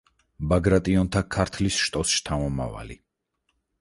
[0.53, 2.99] ბაგრატიონთა ქართლის შტოს შთამომავალი.